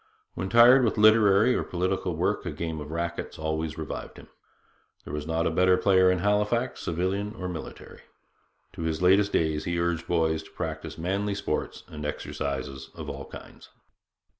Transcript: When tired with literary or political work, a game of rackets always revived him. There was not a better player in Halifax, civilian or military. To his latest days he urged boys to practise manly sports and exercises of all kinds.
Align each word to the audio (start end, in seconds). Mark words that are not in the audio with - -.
When 0.33 0.49
tired 0.49 0.83
with 0.83 0.97
literary 0.97 1.53
or 1.53 1.61
political 1.63 2.15
work, 2.15 2.43
a 2.43 2.51
game 2.51 2.81
of 2.81 2.89
rackets 2.89 3.37
always 3.37 3.77
revived 3.77 4.17
him. 4.17 4.29
There 5.05 5.13
was 5.13 5.27
not 5.27 5.45
a 5.45 5.51
better 5.51 5.77
player 5.77 6.09
in 6.09 6.17
Halifax, 6.17 6.81
civilian 6.81 7.35
or 7.37 7.47
military. 7.47 8.01
To 8.73 8.81
his 8.81 9.03
latest 9.03 9.31
days 9.31 9.65
he 9.65 9.77
urged 9.79 10.07
boys 10.07 10.41
to 10.41 10.49
practise 10.49 10.97
manly 10.97 11.35
sports 11.35 11.83
and 11.87 12.03
exercises 12.03 12.89
of 12.95 13.11
all 13.11 13.25
kinds. 13.25 13.69